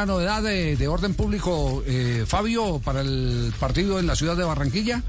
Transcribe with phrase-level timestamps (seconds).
[0.00, 4.44] Una novedad de, de orden público, eh, Fabio, para el partido en la ciudad de
[4.44, 5.02] Barranquilla.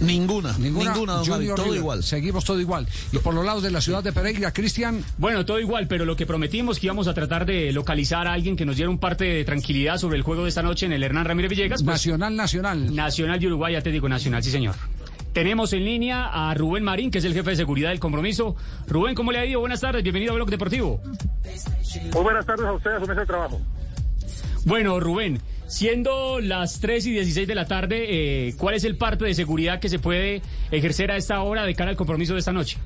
[0.00, 1.78] Ninguna, ninguna, don Javi, Junior todo River.
[1.78, 2.02] igual.
[2.02, 2.88] Seguimos todo igual.
[3.12, 6.16] Y por los lados de la ciudad de Pereira, Cristian, Bueno, todo igual, pero lo
[6.16, 9.22] que prometimos que íbamos a tratar de localizar a alguien que nos diera un parte
[9.26, 11.80] de tranquilidad sobre el juego de esta noche en el Hernán Ramírez Villegas.
[11.80, 12.92] pues, Nacional Nacional.
[12.92, 14.74] Nacional de Uruguay, Atlético Nacional, sí señor.
[15.32, 18.56] Tenemos en línea a Rubén Marín, que es el jefe de seguridad del compromiso.
[18.88, 19.60] Rubén, ¿cómo le ha ido?
[19.60, 21.00] Buenas tardes, bienvenido a Blog Deportivo.
[22.12, 23.60] Muy buenas tardes a ustedes, a su mesa de trabajo.
[24.64, 29.24] Bueno, Rubén, siendo las 3 y 16 de la tarde, eh, ¿cuál es el parte
[29.24, 32.52] de seguridad que se puede ejercer a esta hora de cara al compromiso de esta
[32.52, 32.78] noche?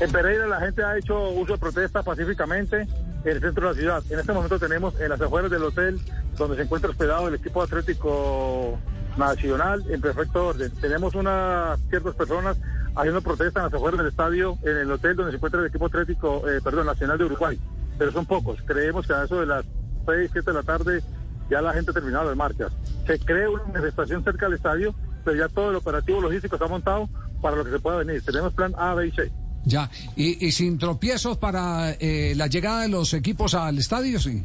[0.00, 2.86] En Pereira la gente ha hecho uso de protesta pacíficamente
[3.24, 4.04] en el centro de la ciudad.
[4.10, 5.98] En este momento tenemos en las afueras del hotel
[6.36, 8.78] donde se encuentra hospedado el equipo atlético
[9.16, 10.70] nacional en perfecto orden.
[10.80, 12.56] Tenemos unas ciertas personas
[12.94, 15.86] haciendo protesta en las afueras del estadio, en el hotel donde se encuentra el equipo
[15.86, 17.58] atlético, eh, perdón, nacional de Uruguay.
[17.98, 18.58] Pero son pocos.
[18.66, 19.64] Creemos que a eso de las
[20.06, 21.02] 6, 7 de la tarde
[21.50, 22.72] ya la gente ha terminado las marchas.
[23.06, 27.08] Se cree una manifestación cerca del estadio, pero ya todo el operativo logístico está montado
[27.40, 28.22] para lo que se pueda venir.
[28.22, 29.30] Tenemos plan A, B y C.
[29.64, 29.90] Ya.
[30.14, 34.44] Y, y sin tropiezos para eh, la llegada de los equipos al estadio, sí.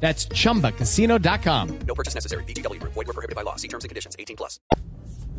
[0.00, 1.68] That's chumbacasino.com.
[1.86, 2.44] No purchase necessary.
[2.44, 2.92] VGW Group.
[2.94, 3.56] Void were prohibited by law.
[3.56, 4.14] See terms and conditions.
[4.18, 4.60] 18 plus.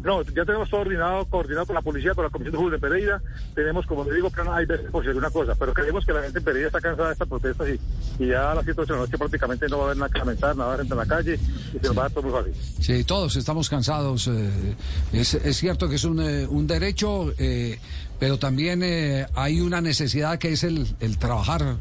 [0.03, 3.19] No, ya tenemos todo coordinado, coordinado con la policía, con la Comisión de Pereira.
[3.55, 5.55] Tenemos, como le digo, plan A y B por si alguna cosa.
[5.55, 7.79] Pero creemos que la gente en Pereira está cansada de esta protesta y,
[8.19, 10.19] y ya a las 7 de la noche prácticamente no va a haber nada que
[10.19, 11.33] lamentar, nada de gente en la calle
[11.73, 12.53] y se nos va a dar todo muy fácil.
[12.83, 14.27] Sí, todos estamos cansados.
[14.27, 14.75] eh,
[15.11, 17.79] es, es cierto que es un, eh, un derecho, eh,
[18.19, 21.77] pero también eh, hay una necesidad que es el, el trabajar.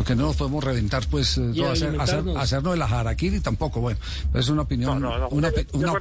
[0.00, 3.38] Porque no nos podemos reventar, pues, eh, Y no, hacer- hacer- hacernos de la jaraquiri
[3.40, 3.82] tampoco.
[3.82, 4.00] Bueno,
[4.32, 4.98] es una opinión.
[4.98, 5.28] No, no, no.
[5.28, 5.92] una una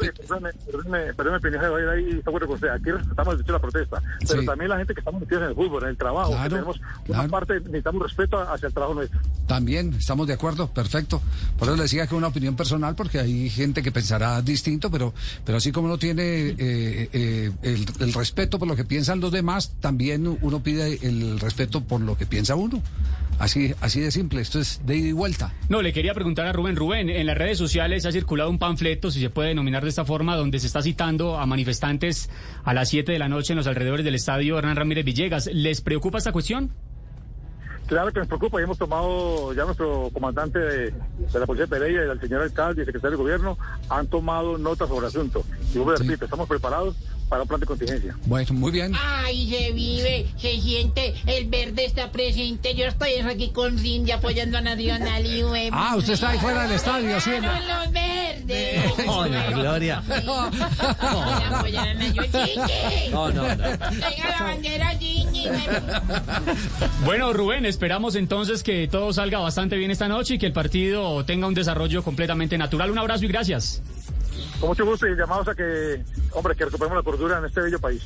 [2.54, 2.70] usted.
[2.70, 4.46] Aquí respetamos el derecho a la protesta, pero Sí.
[4.46, 6.80] también la gente que estamos metidos en el fútbol, en el trabajo, Claro, que tenemos
[7.06, 7.24] claro.
[7.24, 9.20] una parte, necesitamos respeto hacia el trabajo nuestro.
[9.50, 11.24] También, estamos de acuerdo, perfecto.
[11.58, 14.92] Por eso le decía que es una opinión personal, porque hay gente que pensará distinto,
[14.92, 15.12] pero,
[15.44, 19.74] pero así como uno tiene eh, eh, el, respeto por lo que piensan los demás,
[19.80, 22.84] también uno pide el respeto por lo que piensa uno.
[23.40, 25.52] Así, así de simple, esto es de ida y vuelta.
[25.68, 26.76] No, le quería preguntar a Rubén.
[26.76, 30.06] Rubén, en las redes sociales ha circulado un panfleto, si se puede denominar de esta
[30.06, 32.30] forma, donde se está citando a manifestantes
[32.64, 35.50] a las 7 de la noche en los alrededores del estadio Hernán Ramírez Villegas.
[35.52, 36.72] ¿Les preocupa esta cuestión?
[37.89, 41.69] Claro que nos preocupa y hemos tomado, ya nuestro comandante de, de la Policía de
[41.72, 43.57] Pereira y el señor alcalde y secretario de gobierno
[43.89, 45.44] han tomado nota sobre el asunto.
[45.73, 46.03] Y vuelvo a Sí.
[46.03, 46.95] repito, estamos preparados
[47.27, 48.16] para un plan de contingencia.
[48.25, 48.94] Bueno, muy bien.
[49.00, 52.75] Ay, se vive, se siente, el verde está presente.
[52.75, 55.69] Yo estoy aquí con Cindy apoyando a Nacional y UE.
[55.71, 57.31] Ah, usted está ahí fuera del estadio, sí.
[57.31, 58.94] Con los verdes.
[59.07, 60.03] Hola, Gloria.
[60.25, 62.45] Vamos a apoyar a Nacional.
[62.45, 63.09] Chiqui.
[63.11, 63.56] No, no, no.
[63.57, 65.28] Venga la bandera, Chiqui.
[67.05, 71.25] Bueno, Rubén, esperamos entonces que todo salga bastante bien esta noche y que el partido
[71.25, 72.91] tenga un desarrollo completamente natural.
[72.91, 73.81] Un abrazo y gracias.
[74.59, 77.79] Con mucho gusto y llamados a que, hombre, que recuperemos la cordura en este bello
[77.79, 78.03] país.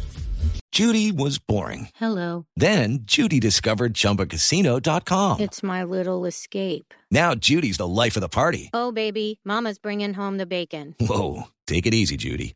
[0.72, 1.90] Judy was boring.
[2.00, 2.46] Hello.
[2.56, 5.40] Then Judy discovered ChumbaCasino.com.
[5.40, 6.96] It's my little escape.
[7.12, 8.72] Now Judy's the life of the party.
[8.74, 10.96] Oh, baby, Mama's bringing home the bacon.
[11.00, 12.56] Whoa, take it easy, Judy.